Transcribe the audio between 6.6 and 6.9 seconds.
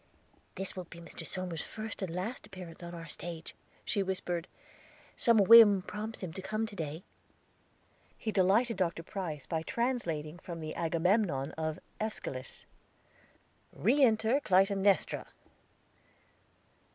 to